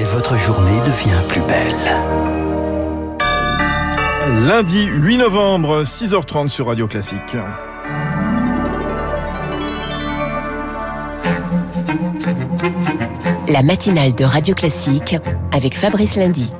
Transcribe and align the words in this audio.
et 0.00 0.04
votre 0.04 0.38
journée 0.38 0.80
devient 0.80 1.20
plus 1.28 1.42
belle. 1.42 1.74
Lundi 4.46 4.86
8 4.86 5.18
novembre, 5.18 5.82
6h30 5.82 6.48
sur 6.48 6.68
Radio 6.68 6.88
Classique. 6.88 7.36
La 13.48 13.62
matinale 13.62 14.14
de 14.14 14.24
Radio 14.24 14.54
Classique 14.54 15.16
avec 15.52 15.76
Fabrice 15.76 16.16
Lundy. 16.16 16.50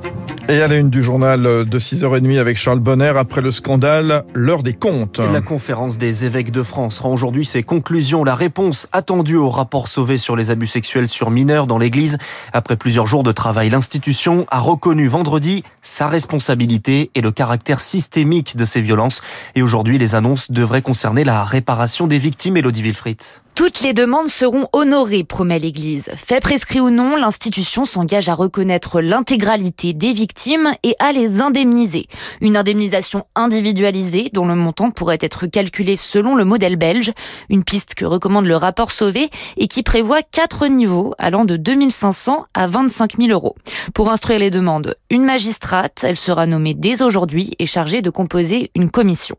Et 0.51 0.61
à 0.61 0.67
la 0.67 0.75
une 0.75 0.89
du 0.89 1.01
journal 1.01 1.43
de 1.43 1.79
6h30 1.79 2.37
avec 2.37 2.57
Charles 2.57 2.81
Bonner, 2.81 3.13
après 3.15 3.39
le 3.39 3.51
scandale, 3.51 4.25
l'heure 4.33 4.63
des 4.63 4.73
comptes. 4.73 5.19
La 5.19 5.39
conférence 5.39 5.97
des 5.97 6.25
évêques 6.25 6.51
de 6.51 6.61
France 6.61 6.99
rend 6.99 7.13
aujourd'hui 7.13 7.45
ses 7.45 7.63
conclusions, 7.63 8.25
la 8.25 8.35
réponse 8.35 8.89
attendue 8.91 9.37
au 9.37 9.49
rapport 9.49 9.87
Sauvé 9.87 10.17
sur 10.17 10.35
les 10.35 10.51
abus 10.51 10.67
sexuels 10.67 11.07
sur 11.07 11.31
mineurs 11.31 11.67
dans 11.67 11.77
l'Église. 11.77 12.17
Après 12.51 12.75
plusieurs 12.75 13.07
jours 13.07 13.23
de 13.23 13.31
travail, 13.31 13.69
l'institution 13.69 14.45
a 14.51 14.59
reconnu 14.59 15.07
vendredi 15.07 15.63
sa 15.83 16.09
responsabilité 16.09 17.11
et 17.15 17.21
le 17.21 17.31
caractère 17.31 17.79
systémique 17.79 18.57
de 18.57 18.65
ces 18.65 18.81
violences. 18.81 19.21
Et 19.55 19.61
aujourd'hui, 19.61 19.99
les 19.99 20.15
annonces 20.15 20.51
devraient 20.51 20.81
concerner 20.81 21.23
la 21.23 21.45
réparation 21.45 22.07
des 22.07 22.19
victimes, 22.19 22.57
Elodie 22.57 22.81
Wilfried. 22.81 23.21
Toutes 23.53 23.81
les 23.81 23.93
demandes 23.93 24.29
seront 24.29 24.67
honorées, 24.73 25.23
promet 25.23 25.59
l'Église. 25.59 26.09
Fait 26.15 26.39
prescrit 26.39 26.79
ou 26.79 26.89
non, 26.89 27.15
l'institution 27.15 27.85
s'engage 27.85 28.29
à 28.29 28.33
reconnaître 28.33 29.01
l'intégralité 29.01 29.93
des 29.93 30.13
victimes 30.13 30.73
et 30.83 30.95
à 30.99 31.11
les 31.11 31.41
indemniser. 31.41 32.07
Une 32.39 32.57
indemnisation 32.57 33.25
individualisée 33.35 34.29
dont 34.33 34.45
le 34.45 34.55
montant 34.55 34.89
pourrait 34.89 35.17
être 35.21 35.47
calculé 35.47 35.95
selon 35.95 36.35
le 36.35 36.45
modèle 36.45 36.77
belge, 36.77 37.11
une 37.49 37.63
piste 37.63 37.93
que 37.93 38.05
recommande 38.05 38.45
le 38.45 38.55
rapport 38.55 38.91
Sauvé 38.91 39.29
et 39.57 39.67
qui 39.67 39.83
prévoit 39.83 40.23
quatre 40.23 40.67
niveaux 40.67 41.13
allant 41.17 41.45
de 41.45 41.57
2500 41.57 42.45
à 42.53 42.67
25 42.67 43.17
000 43.17 43.31
euros. 43.31 43.55
Pour 43.93 44.09
instruire 44.09 44.39
les 44.39 44.49
demandes, 44.49 44.95
une 45.09 45.25
magistrate, 45.25 46.03
elle 46.03 46.17
sera 46.17 46.45
nommée 46.45 46.73
dès 46.73 47.01
aujourd'hui 47.01 47.51
et 47.59 47.65
chargée 47.65 48.01
de 48.01 48.09
composer 48.09 48.71
une 48.75 48.89
commission. 48.89 49.35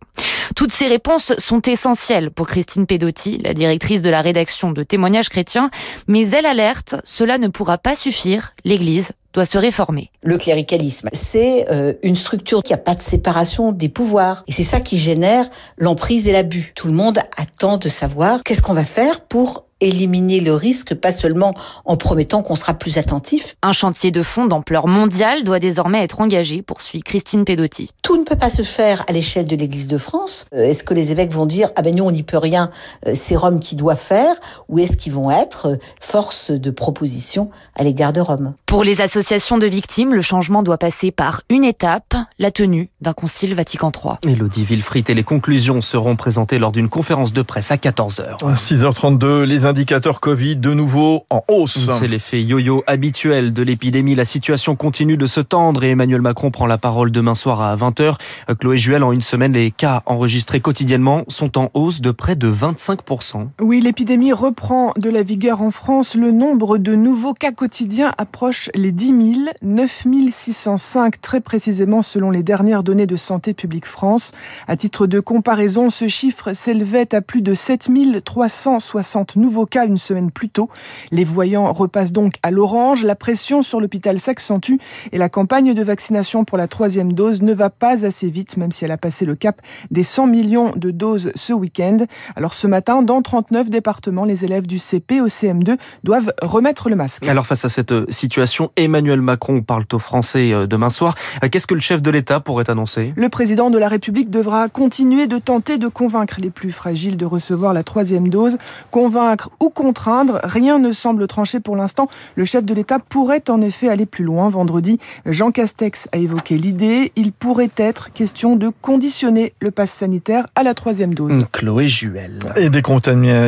Toutes 0.63 0.71
ces 0.71 0.87
réponses 0.87 1.33
sont 1.39 1.61
essentielles 1.63 2.31
pour 2.31 2.47
Christine 2.47 2.87
Pedotti, 2.87 3.37
la 3.39 3.53
directrice 3.53 4.01
de 4.01 4.11
la 4.11 4.23
rédaction 4.23 4.71
de 4.71 4.85
Témoignages 4.85 5.29
chrétiens, 5.29 5.73
mais 6.07 6.31
elle 6.31 6.47
alerte, 6.47 6.95
cela 7.03 7.39
ne 7.39 7.49
pourra 7.49 7.79
pas 7.79 7.97
suffire, 7.97 8.55
l'Église 8.65 9.11
doit 9.33 9.45
se 9.45 9.59
réformer. 9.59 10.13
Le 10.23 10.39
cléricalisme, 10.39 11.09
c'est 11.13 11.69
euh, 11.69 11.95
une 12.05 12.15
structure 12.15 12.63
qui 12.63 12.71
n'a 12.71 12.79
pas 12.79 12.95
de 12.95 13.03
séparation 13.03 13.73
des 13.73 13.89
pouvoirs. 13.89 14.45
Et 14.47 14.53
c'est 14.53 14.63
ça 14.63 14.79
qui 14.79 14.99
génère 14.99 15.47
l'emprise 15.79 16.29
et 16.29 16.33
l'abus. 16.33 16.71
Tout 16.77 16.87
le 16.87 16.93
monde 16.93 17.19
attend 17.37 17.77
de 17.77 17.89
savoir 17.89 18.45
qu'est-ce 18.45 18.63
qu'on 18.63 18.73
va 18.73 18.85
faire 18.85 19.23
pour 19.23 19.65
éliminer 19.83 20.41
le 20.41 20.55
risque, 20.55 20.95
pas 20.95 21.13
seulement 21.13 21.55
en 21.85 21.97
promettant 21.97 22.43
qu'on 22.43 22.57
sera 22.57 22.75
plus 22.75 22.99
attentif. 22.99 23.57
Un 23.63 23.73
chantier 23.73 24.11
de 24.11 24.23
fond 24.23 24.47
d'ampleur 24.47 24.87
mondiale 24.87 25.45
doit 25.45 25.59
désormais 25.59 26.03
être 26.03 26.21
engagé, 26.21 26.63
poursuit 26.63 27.03
Christine 27.03 27.45
Pedotti. 27.45 27.91
Tout 28.03 28.17
ne 28.17 28.25
peut 28.25 28.37
pas 28.37 28.51
se 28.51 28.63
faire 28.63 29.05
à 29.09 29.13
l'échelle 29.13 29.47
de 29.47 29.57
l'Église 29.57 29.89
de 29.89 29.99
France. 29.99 30.47
Euh, 30.55 30.65
est-ce 30.65 30.85
que 30.85 30.95
les 30.95 31.13
évêques 31.13 31.33
vont 31.33 31.47
dire 31.47 31.69
ah 31.77 31.83
ben 31.83 31.95
nous 31.95 32.05
on 32.05 32.11
n'y 32.11 32.23
peut 32.23 32.39
rien, 32.39 32.71
euh, 33.07 33.13
c'est 33.15 33.37
Rome 33.37 33.61
qui 33.61 33.77
doit 33.77 33.97
faire, 33.97 34.35
ou 34.69 34.79
est-ce 34.79 34.97
qu'ils 34.97 35.13
vont 35.13 35.31
être 35.31 35.67
euh, 35.67 35.77
force 36.01 36.51
de 36.51 36.71
proposition 36.71 37.51
à 37.77 37.83
l'égard 37.83 38.13
de 38.13 38.21
Rome? 38.21 38.55
Pour 38.67 38.85
les 38.85 39.01
associations 39.01 39.59
de 39.59 39.67
victimes, 39.67 40.15
le 40.15 40.23
changement 40.23 40.63
doit 40.63 40.79
passer 40.79 41.11
par 41.11 41.43
une 41.51 41.65
étape, 41.65 42.15
la 42.39 42.51
tenue 42.51 42.91
d'un 43.01 43.13
concile 43.13 43.55
Vatican 43.55 43.93
III. 43.93 44.33
Elodie 44.33 44.65
Wilfried 44.65 45.11
et 45.11 45.15
les 45.15 45.25
conclusions 45.25 45.81
seront 45.81 46.17
présentées 46.17 46.59
lors 46.59 46.73
d'une 46.73 46.89
conférence 46.89 47.33
de 47.33 47.43
presse 47.43 47.71
à 47.71 47.77
14h. 47.77 48.39
6h32, 48.55 49.43
les 49.43 49.67
indicateurs 49.73 50.21
Covid 50.21 50.57
de 50.57 50.75
nouveau 50.75 51.25
en 51.31 51.43
hausse. 51.49 51.89
C'est 51.99 52.07
l'effet 52.07 52.43
yo-yo 52.43 52.85
habituel 52.87 53.55
de 53.55 53.63
l'épidémie. 53.63 54.15
La 54.15 54.27
situation 54.27 54.77
continue 54.77 55.17
de 55.17 55.27
se 55.27 55.41
tendre 55.41 55.83
et 55.83 55.93
Emmanuel 55.93 56.21
Macron 56.21 56.51
prend 56.51 56.67
la 56.67 56.77
parole 56.77 57.11
demain 57.11 57.35
soir 57.35 57.63
à 57.63 57.75
20h. 57.75 58.17
Chloé 58.61 58.77
Juel, 58.77 59.03
en 59.03 59.13
une 59.13 59.23
semaine, 59.23 59.55
les 59.55 59.71
cas 59.71 60.03
enregistrés 60.05 60.61
quotidiennement 60.61 61.25
sont 61.29 61.57
en 61.57 61.71
hausse 61.73 62.03
de 62.03 62.11
près 62.11 62.37
de 62.37 62.53
25%. 62.53 63.49
Oui, 63.63 63.81
l'épidémie 63.81 64.35
reprend 64.35 64.93
de 64.99 65.09
la 65.09 65.23
vigueur 65.23 65.63
en 65.63 65.71
France. 65.71 66.17
Le 66.17 66.33
nombre 66.33 66.77
de 66.77 66.95
nouveaux 66.95 67.33
cas 67.33 67.53
quotidiens 67.53 68.13
approche 68.19 68.69
les 68.75 68.93
10 68.93 69.07
000, 69.07 69.51
9 69.63 70.07
605 70.31 71.19
très 71.23 71.41
précisément 71.41 72.03
selon 72.03 72.31
les 72.31 72.43
dernières 72.43 72.83
données 72.83 73.07
de 73.07 73.17
Santé 73.17 73.55
publique 73.55 73.87
France. 73.87 74.33
À 74.69 74.77
titre 74.77 75.07
de 75.07 75.19
comparaison, 75.19 75.89
ce 75.89 76.09
chiffre 76.09 76.53
s'élevait 76.53 77.15
à 77.15 77.23
plus 77.23 77.41
de 77.41 77.55
7 77.55 77.89
360 78.23 79.37
nouveaux 79.37 79.62
cas 79.67 79.87
une 79.87 79.99
semaine 79.99 80.31
plus 80.31 80.49
tôt. 80.49 80.69
Les 81.11 81.25
voyants 81.25 81.73
repassent 81.73 82.13
donc 82.13 82.35
à 82.43 82.51
l'orange, 82.51 83.05
la 83.05 83.15
pression 83.15 83.63
sur 83.63 83.81
l'hôpital 83.81 84.21
s'accentue 84.21 84.77
et 85.13 85.19
la 85.19 85.29
campagne 85.29 85.75
de 85.75 85.83
vaccination 85.83 86.45
pour 86.45 86.59
la 86.59 86.69
troisième 86.69 87.13
dose 87.13 87.43
ne 87.43 87.53
va 87.53 87.71
pas 87.71 88.05
assez 88.05 88.31
vite, 88.31 88.57
même 88.57 88.73
si 88.73 88.85
elle 88.85 88.91
a 88.91 88.99
passé 88.99 89.25
le 89.25 89.35
cap 89.35 89.61
des 89.91 90.03
100 90.03 90.27
millions 90.27 90.73
de 90.77 90.91
doses 90.91 91.33
ce 91.35 91.53
week-end. 91.53 91.99
Alors 92.37 92.55
ce 92.55 92.67
matin, 92.67 93.03
dans 93.03 93.23
39 93.23 93.71
départements, 93.71 94.25
les 94.25 94.45
élèves 94.45 94.67
du 94.67 94.79
CP 94.79 95.21
au 95.21 95.29
CM2 95.29 95.77
doivent 96.05 96.33
remettre 96.43 96.89
le 96.89 96.97
masque. 96.97 97.27
Alors 97.29 97.47
face 97.47 97.65
à 97.65 97.69
cette 97.69 97.93
euh, 97.93 98.07
situation, 98.09 98.71
Emmanuel 98.77 99.21
Macron 99.21 99.63
parle 99.63 99.85
aux 99.93 99.99
Français 99.99 100.53
euh, 100.53 100.67
demain 100.67 100.89
soir. 100.89 101.15
Euh, 101.43 101.49
qu'est-ce 101.51 101.67
que 101.67 101.75
le 101.75 101.81
chef 101.81 102.03
de 102.03 102.11
l'État 102.11 102.41
pourrait 102.41 102.71
annoncer? 102.71 103.13
Le 103.17 103.29
président 103.29 103.71
de 103.71 103.79
la 103.79 103.89
République 103.89 104.31
devra 104.31 104.69
continuer 104.69 105.27
de 105.27 105.39
tenter 105.39 105.79
de 105.79 105.89
convaincre 105.89 106.37
les 106.41 106.51
plus 106.51 106.73
fragiles 106.73 107.17
de 107.17 107.25
recevoir 107.25 107.75
la 107.75 107.83
troisième 107.83 108.29
dose, 108.29 108.59
convaincre 108.91 109.42
ou 109.61 109.71
contraindre. 109.71 110.41
Rien 110.45 110.79
ne 110.79 110.93
semble 110.93 111.27
tranché 111.27 111.61
pour 111.61 111.77
l'instant. 111.77 112.09
Le 112.37 112.45
chef 112.45 112.65
de 112.65 112.75
l'État 112.75 112.99
pourrait 112.99 113.45
en 113.49 113.61
effet 113.61 113.89
aller 113.89 114.07
plus 114.07 114.25
loin. 114.25 114.49
Vendredi, 114.49 114.99
Jean 115.27 115.51
Castex 115.51 116.09
a 116.13 116.19
évoqué 116.19 116.59
l'idée. 116.59 117.13
Il 117.17 117.33
pourrait 117.33 117.71
être 117.77 118.13
question 118.13 118.57
de 118.57 118.71
conditionner 118.81 119.55
le 119.61 119.71
pass 119.71 119.91
sanitaire 119.91 120.47
à 120.55 120.63
la 120.63 120.75
troisième 120.75 121.15
dose. 121.15 121.47
Chloé 121.53 121.89
Juel. 121.89 122.39
Et 122.57 122.71
des, 122.71 122.83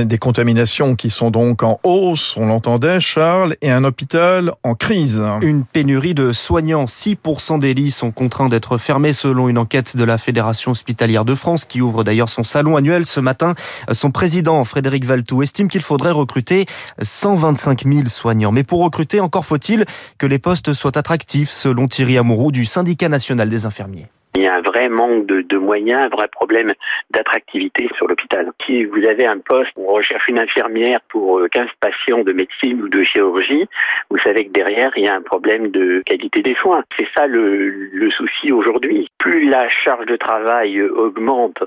des 0.05 0.19
contaminations 0.19 0.97
qui 0.97 1.11
sont 1.11 1.31
donc 1.31 1.63
en 1.63 1.81
hausse, 1.83 2.35
on 2.37 2.47
l'entendait, 2.47 3.01
Charles, 3.01 3.57
et 3.63 3.71
un 3.71 3.85
hôpital 3.85 4.53
en 4.63 4.75
crise. 4.75 5.23
Une 5.43 5.65
pénurie 5.65 6.15
de 6.15 6.33
soignants. 6.33 6.85
6% 6.85 7.59
des 7.59 7.75
lits 7.75 7.91
sont 7.91 8.11
contraints 8.11 8.49
d'être 8.49 8.79
fermés 8.79 9.13
selon 9.13 9.49
une 9.49 9.59
enquête 9.59 9.97
de 9.97 10.05
la 10.05 10.19
Fédération 10.19 10.73
hospitalière 10.73 11.25
de 11.25 11.35
France 11.35 11.65
qui 11.65 11.81
ouvre 11.81 12.05
d'ailleurs 12.05 12.29
son 12.29 12.45
salon 12.45 12.77
annuel 12.77 13.07
ce 13.07 13.21
matin. 13.21 13.55
Son 13.93 14.11
président, 14.11 14.63
Frédéric 14.65 15.05
Valtou, 15.05 15.43
estime 15.43 15.69
qu'il 15.69 15.83
faudrait 15.85 16.11
recruter 16.11 16.67
125 17.01 17.85
000 17.85 18.09
soignants. 18.09 18.53
Mais 18.53 18.65
pour 18.65 18.83
recruter, 18.83 19.21
encore 19.21 19.45
faut-il 19.45 19.85
que 20.19 20.27
les 20.27 20.39
postes 20.39 20.73
soient 20.73 20.99
attractifs, 20.99 21.51
selon 21.51 21.87
Thierry 21.87 22.19
Amouroux 22.19 22.51
du 22.51 22.65
syndicat 22.65 23.09
national 23.09 23.49
des 23.49 23.67
infirmiers. 23.67 24.09
Il 24.37 24.43
y 24.43 24.49
a 24.49 24.57
un 24.57 24.63
vrai 24.63 24.89
manque 24.89 25.27
de, 25.27 25.57
moyens, 25.57 26.03
un 26.03 26.09
vrai 26.09 26.27
problème 26.27 26.73
d'attractivité 27.11 27.89
sur 27.97 28.09
l'hôpital. 28.09 28.51
Si 28.67 28.85
vous 28.85 29.05
avez 29.05 29.27
un 29.27 29.39
poste 29.39 29.71
où 29.77 29.89
on 29.89 29.95
recherche 29.95 30.27
une 30.27 30.41
infirmière 30.41 31.01
pour 31.09 31.41
15 31.53 31.69
patients 31.79 32.25
de 32.25 32.33
médecine 32.33 32.83
ou 32.83 32.89
de 32.89 33.05
chirurgie, 33.05 33.69
vous 34.11 34.19
savez 34.19 34.47
que 34.47 34.51
derrière, 34.51 34.91
il 34.97 35.05
y 35.05 35.09
a 35.09 35.15
un 35.15 35.23
problème 35.23 35.71
de 35.71 36.03
qualité 36.05 36.43
des 36.43 36.57
soins. 36.57 36.83
C'est 36.99 37.07
ça 37.17 37.29
le, 37.29 38.11
souci 38.11 38.51
aujourd'hui. 38.51 39.09
Plus 39.19 39.49
la 39.49 39.69
charge 39.69 40.07
de 40.07 40.17
travail 40.17 40.83
augmente, 40.83 41.63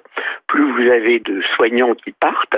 plus 0.48 0.70
vous 0.70 0.92
avez 0.92 1.20
de 1.20 1.42
soignants 1.56 1.96
qui 1.96 2.12
partent, 2.12 2.58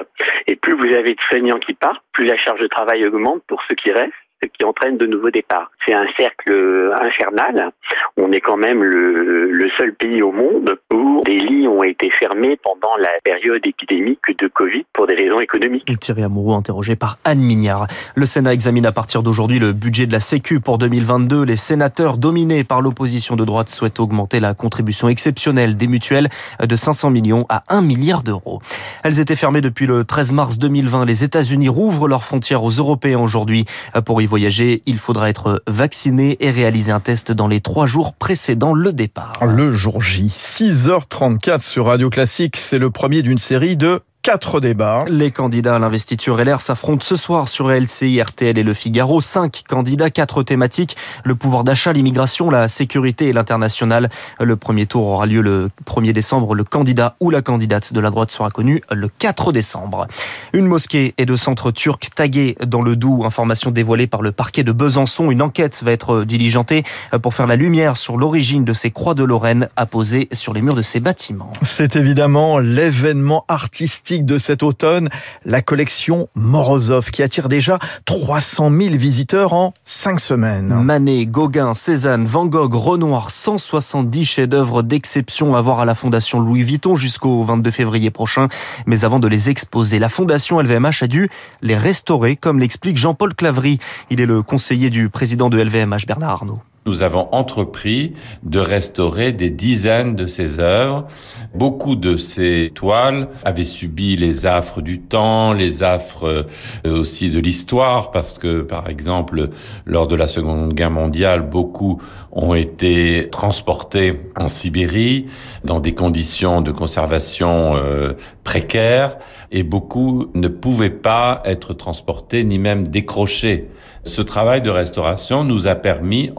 plus 0.69 0.87
vous 0.87 0.95
avez 0.95 1.15
de 1.15 1.21
soignants 1.29 1.59
qui 1.59 1.73
partent, 1.73 2.03
plus 2.13 2.25
la 2.25 2.37
charge 2.37 2.59
de 2.59 2.67
travail 2.67 3.05
augmente 3.05 3.43
pour 3.47 3.61
ceux 3.67 3.75
qui 3.75 3.91
restent 3.91 4.13
qui 4.47 4.65
entraîne 4.65 4.97
de 4.97 5.05
nouveaux 5.05 5.31
départs. 5.31 5.71
C'est 5.85 5.93
un 5.93 6.05
cercle 6.17 6.93
infernal. 7.01 7.71
On 8.17 8.31
est 8.31 8.41
quand 8.41 8.57
même 8.57 8.83
le, 8.83 9.51
le, 9.51 9.69
seul 9.77 9.93
pays 9.93 10.21
au 10.21 10.31
monde 10.31 10.77
où 10.93 11.21
des 11.25 11.37
lits 11.37 11.67
ont 11.67 11.83
été 11.83 12.09
fermés 12.11 12.57
pendant 12.61 12.95
la 12.97 13.09
période 13.23 13.65
épidémique 13.65 14.37
de 14.37 14.47
Covid 14.47 14.85
pour 14.93 15.07
des 15.07 15.15
raisons 15.15 15.39
économiques. 15.39 15.85
Thierry 15.99 16.23
Amoureux, 16.23 16.55
interrogé 16.55 16.95
par 16.95 17.17
Anne 17.25 17.39
Mignard. 17.39 17.87
Le 18.15 18.25
Sénat 18.25 18.53
examine 18.53 18.85
à 18.85 18.91
partir 18.91 19.23
d'aujourd'hui 19.23 19.59
le 19.59 19.73
budget 19.73 20.05
de 20.05 20.11
la 20.11 20.19
Sécu 20.19 20.59
pour 20.59 20.77
2022. 20.77 21.43
Les 21.43 21.55
sénateurs 21.55 22.17
dominés 22.17 22.63
par 22.63 22.81
l'opposition 22.81 23.35
de 23.35 23.45
droite 23.45 23.69
souhaitent 23.69 23.99
augmenter 23.99 24.39
la 24.39 24.53
contribution 24.53 25.09
exceptionnelle 25.09 25.75
des 25.75 25.87
mutuelles 25.87 26.29
de 26.63 26.75
500 26.75 27.09
millions 27.09 27.45
à 27.49 27.63
1 27.69 27.81
milliard 27.81 28.23
d'euros. 28.23 28.61
Elles 29.03 29.19
étaient 29.19 29.35
fermées 29.35 29.61
depuis 29.61 29.85
le 29.87 30.03
13 30.03 30.33
mars 30.33 30.59
2020. 30.59 31.05
Les 31.05 31.23
États-Unis 31.23 31.69
rouvrent 31.69 32.07
leurs 32.07 32.23
frontières 32.23 32.63
aux 32.63 32.69
Européens 32.71 33.19
aujourd'hui 33.19 33.65
pour 34.05 34.21
y 34.21 34.25
voyager, 34.29 34.81
il 34.85 34.99
faudra 34.99 35.29
être 35.29 35.61
vacciné 35.67 36.37
et 36.39 36.51
réaliser 36.51 36.91
un 36.91 36.99
test 36.99 37.31
dans 37.31 37.47
les 37.47 37.59
trois 37.59 37.87
jours 37.87 38.13
précédant 38.13 38.73
le 38.73 38.93
départ. 38.93 39.33
Le 39.43 39.71
jour 39.73 40.01
J, 40.01 40.27
6h34 40.27 41.63
sur 41.63 41.87
Radio 41.87 42.09
Classique, 42.09 42.55
c'est 42.55 42.77
le 42.77 42.91
premier 42.91 43.23
d'une 43.23 43.39
série 43.39 43.75
de 43.75 44.01
quatre 44.29 44.59
débats. 44.59 45.05
Les 45.07 45.31
candidats 45.31 45.77
à 45.77 45.79
l'investiture 45.79 46.37
LR 46.37 46.61
s'affrontent 46.61 47.03
ce 47.03 47.15
soir 47.15 47.47
sur 47.47 47.71
LCI, 47.71 48.21
RTL 48.21 48.59
et 48.59 48.63
Le 48.63 48.75
Figaro. 48.75 49.21
Cinq 49.21 49.63
candidats, 49.67 50.11
quatre 50.11 50.43
thématiques. 50.43 50.95
Le 51.23 51.33
pouvoir 51.33 51.63
d'achat, 51.63 51.93
l'immigration, 51.93 52.51
la 52.51 52.67
sécurité 52.67 53.29
et 53.29 53.33
l'international. 53.33 54.11
Le 54.39 54.55
premier 54.55 54.85
tour 54.85 55.07
aura 55.07 55.25
lieu 55.25 55.41
le 55.41 55.71
1er 55.87 56.13
décembre. 56.13 56.53
Le 56.53 56.63
candidat 56.63 57.15
ou 57.19 57.31
la 57.31 57.41
candidate 57.41 57.91
de 57.91 57.99
la 57.99 58.11
droite 58.11 58.29
sera 58.29 58.51
connu 58.51 58.83
le 58.91 59.07
4 59.07 59.51
décembre. 59.51 60.05
Une 60.53 60.67
mosquée 60.67 61.15
et 61.17 61.25
deux 61.25 61.35
centres 61.35 61.71
turcs 61.71 62.11
tagués 62.13 62.55
dans 62.63 62.83
le 62.83 62.95
Doubs. 62.95 63.25
Information 63.25 63.71
dévoilée 63.71 64.05
par 64.05 64.21
le 64.21 64.31
parquet 64.31 64.61
de 64.61 64.71
Besançon. 64.71 65.31
Une 65.31 65.41
enquête 65.41 65.81
va 65.83 65.91
être 65.91 66.23
diligentée 66.23 66.83
pour 67.23 67.33
faire 67.33 67.47
la 67.47 67.55
lumière 67.55 67.97
sur 67.97 68.15
l'origine 68.15 68.63
de 68.63 68.75
ces 68.75 68.91
croix 68.91 69.15
de 69.15 69.23
Lorraine 69.23 69.69
apposées 69.75 70.27
sur 70.33 70.53
les 70.53 70.61
murs 70.61 70.75
de 70.75 70.83
ces 70.83 70.99
bâtiments. 70.99 71.51
C'est 71.63 71.95
évidemment 71.95 72.59
l'événement 72.59 73.43
artistique 73.47 74.18
de 74.23 74.37
cet 74.37 74.63
automne, 74.63 75.09
la 75.45 75.61
collection 75.61 76.29
Morozov, 76.35 77.11
qui 77.11 77.23
attire 77.23 77.49
déjà 77.49 77.79
300 78.05 78.71
000 78.71 78.95
visiteurs 78.95 79.53
en 79.53 79.73
cinq 79.85 80.19
semaines. 80.19 80.73
Manet, 80.83 81.25
Gauguin, 81.25 81.73
Cézanne, 81.73 82.25
Van 82.25 82.45
Gogh, 82.45 82.73
Renoir, 82.73 83.31
170 83.31 84.25
chefs-d'œuvre 84.25 84.81
d'exception 84.83 85.55
à 85.55 85.61
voir 85.61 85.79
à 85.79 85.85
la 85.85 85.95
Fondation 85.95 86.39
Louis 86.39 86.63
Vuitton 86.63 86.95
jusqu'au 86.95 87.43
22 87.43 87.71
février 87.71 88.11
prochain. 88.11 88.47
Mais 88.85 89.05
avant 89.05 89.19
de 89.19 89.27
les 89.27 89.49
exposer, 89.49 89.99
la 89.99 90.09
Fondation 90.09 90.59
LVMH 90.59 91.03
a 91.03 91.07
dû 91.07 91.29
les 91.61 91.77
restaurer, 91.77 92.35
comme 92.35 92.59
l'explique 92.59 92.97
Jean-Paul 92.97 93.35
Clavry. 93.35 93.79
Il 94.09 94.21
est 94.21 94.25
le 94.25 94.41
conseiller 94.41 94.89
du 94.89 95.09
président 95.09 95.49
de 95.49 95.61
LVMH, 95.61 96.05
Bernard 96.07 96.31
Arnault 96.31 96.59
nous 96.89 97.03
avons 97.03 97.29
entrepris 97.31 98.13
de 98.41 98.59
restaurer 98.59 99.31
des 99.31 99.51
dizaines 99.51 100.15
de 100.15 100.25
ces 100.25 100.59
œuvres. 100.59 101.05
Beaucoup 101.53 101.95
de 101.95 102.17
ces 102.17 102.71
toiles 102.73 103.27
avaient 103.45 103.63
subi 103.63 104.15
les 104.15 104.47
affres 104.47 104.81
du 104.81 104.99
temps, 104.99 105.53
les 105.53 105.83
affres 105.83 106.47
euh, 106.85 106.99
aussi 106.99 107.29
de 107.29 107.39
l'histoire, 107.39 108.09
parce 108.09 108.39
que, 108.39 108.61
par 108.61 108.89
exemple, 108.89 109.49
lors 109.85 110.07
de 110.07 110.15
la 110.15 110.27
Seconde 110.27 110.73
Guerre 110.73 110.89
mondiale, 110.89 111.47
beaucoup 111.47 112.01
ont 112.31 112.55
été 112.55 113.29
transportés 113.31 114.19
en 114.35 114.47
Sibérie 114.47 115.27
dans 115.63 115.79
des 115.79 115.93
conditions 115.93 116.61
de 116.61 116.71
conservation 116.71 117.75
euh, 117.75 118.13
précaires, 118.43 119.17
et 119.51 119.61
beaucoup 119.61 120.27
ne 120.33 120.47
pouvaient 120.47 120.89
pas 120.89 121.41
être 121.45 121.73
transportés 121.73 122.43
ni 122.43 122.57
même 122.57 122.87
décrochés. 122.87 123.69
Ce 124.03 124.21
travail 124.21 124.61
de 124.61 124.69
restauration 124.69 125.43
nous 125.43 125.67
a 125.67 125.75
permis 125.75 126.31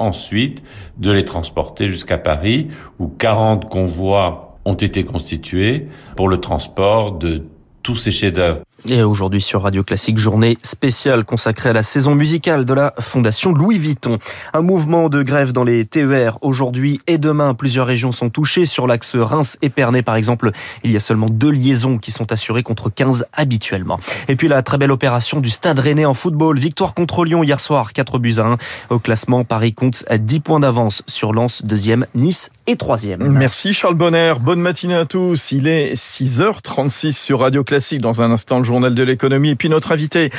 de 0.98 1.10
les 1.10 1.25
transporter 1.25 1.88
jusqu'à 1.88 2.19
Paris, 2.19 2.69
où 2.98 3.08
40 3.08 3.69
convois 3.69 4.58
ont 4.64 4.75
été 4.75 5.04
constitués 5.04 5.88
pour 6.16 6.28
le 6.28 6.38
transport 6.38 7.12
de 7.12 7.44
tous 7.82 7.96
ces 7.96 8.10
chefs-d'œuvre. 8.10 8.60
Et 8.88 9.02
aujourd'hui 9.02 9.42
sur 9.42 9.62
Radio 9.62 9.82
Classique, 9.82 10.16
journée 10.16 10.56
spéciale 10.62 11.24
consacrée 11.24 11.68
à 11.68 11.72
la 11.72 11.82
saison 11.82 12.14
musicale 12.14 12.64
de 12.64 12.72
la 12.72 12.94
Fondation 12.98 13.52
Louis 13.52 13.78
Vuitton. 13.78 14.18
Un 14.54 14.62
mouvement 14.62 15.08
de 15.08 15.22
grève 15.22 15.52
dans 15.52 15.64
les 15.64 15.84
TER 15.84 16.38
aujourd'hui 16.40 17.00
et 17.06 17.18
demain. 17.18 17.52
Plusieurs 17.52 17.86
régions 17.86 18.10
sont 18.10 18.30
touchées. 18.30 18.64
Sur 18.64 18.86
l'axe 18.86 19.14
Reims-Épernay, 19.16 20.02
par 20.02 20.16
exemple, 20.16 20.50
il 20.82 20.92
y 20.92 20.96
a 20.96 21.00
seulement 21.00 21.28
deux 21.28 21.50
liaisons 21.50 21.98
qui 21.98 22.10
sont 22.10 22.32
assurées 22.32 22.62
contre 22.62 22.88
15 22.88 23.26
habituellement. 23.34 24.00
Et 24.28 24.36
puis 24.36 24.48
la 24.48 24.62
très 24.62 24.78
belle 24.78 24.92
opération 24.92 25.40
du 25.40 25.50
Stade 25.50 25.78
Rennais 25.78 26.06
en 26.06 26.14
football. 26.14 26.58
Victoire 26.58 26.94
contre 26.94 27.24
Lyon 27.24 27.42
hier 27.44 27.60
soir, 27.60 27.92
4 27.92 28.18
buts 28.18 28.36
à 28.38 28.46
1. 28.46 28.58
Au 28.88 28.98
classement, 28.98 29.44
Paris 29.44 29.74
compte 29.74 30.04
à 30.08 30.16
10 30.16 30.40
points 30.40 30.60
d'avance 30.60 31.02
sur 31.06 31.32
Lens, 31.32 31.64
deuxième, 31.64 32.06
Nice 32.14 32.50
et 32.66 32.76
troisième. 32.76 33.28
Merci 33.28 33.74
Charles 33.74 33.94
Bonner. 33.94 34.34
Bonne 34.40 34.60
matinée 34.60 34.94
à 34.94 35.04
tous. 35.04 35.52
Il 35.52 35.66
est 35.66 35.94
6h36 35.94 37.12
sur 37.12 37.40
Radio 37.40 37.62
Classique. 37.62 38.00
Dans 38.00 38.22
un 38.22 38.30
instant, 38.30 38.58
le 38.58 38.69
journal 38.70 38.94
de 38.94 39.02
l'économie. 39.02 39.50
Et 39.50 39.56
puis 39.56 39.69
notre 39.69 39.90
invité 39.90 40.31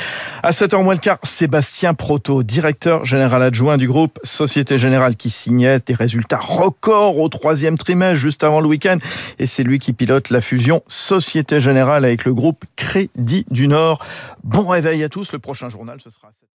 à 0.42 0.52
7h 0.52 0.82
moins 0.84 0.94
le 0.94 1.02
quart, 1.02 1.20
Sébastien 1.24 1.94
Proto, 1.94 2.44
directeur 2.44 3.04
général 3.04 3.44
adjoint 3.44 3.78
du 3.78 3.90
groupe 3.90 4.20
Société 4.24 4.78
Générale 4.78 5.18
qui 5.18 5.30
signait 5.30 5.80
des 5.86 5.94
résultats 5.94 6.40
records 6.40 7.20
au 7.20 7.28
troisième 7.28 7.78
trimestre 7.78 8.16
juste 8.16 8.46
avant 8.46 8.62
le 8.62 8.68
week-end. 8.68 9.00
Et 9.38 9.48
c'est 9.48 9.64
lui 9.64 9.80
qui 9.80 9.92
pilote 9.92 10.30
la 10.30 10.40
fusion 10.40 10.82
Société 10.88 11.60
Générale 11.60 12.06
avec 12.06 12.24
le 12.24 12.34
groupe 12.34 12.64
Crédit 12.78 13.46
du 13.52 13.68
Nord. 13.68 14.00
Bon 14.46 14.66
réveil 14.66 15.04
à 15.04 15.10
tous. 15.10 15.34
Le 15.34 15.40
prochain 15.40 15.70
journal, 15.70 16.00
ce 16.02 16.10
sera 16.10 16.30